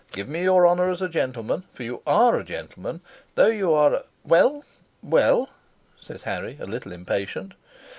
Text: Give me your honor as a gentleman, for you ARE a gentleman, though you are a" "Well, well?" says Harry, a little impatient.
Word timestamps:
Give 0.11 0.27
me 0.27 0.41
your 0.41 0.65
honor 0.65 0.89
as 0.89 1.03
a 1.03 1.07
gentleman, 1.07 1.63
for 1.73 1.83
you 1.83 2.01
ARE 2.07 2.37
a 2.39 2.43
gentleman, 2.43 3.01
though 3.35 3.45
you 3.49 3.71
are 3.71 3.93
a" 3.93 4.03
"Well, 4.25 4.65
well?" 5.03 5.49
says 5.99 6.23
Harry, 6.23 6.57
a 6.59 6.65
little 6.65 6.91
impatient. 6.91 7.53